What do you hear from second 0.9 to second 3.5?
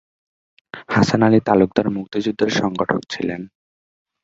হাসান আলী তালুকদার মুক্তিযুদ্ধের সংগঠক ছিলেন।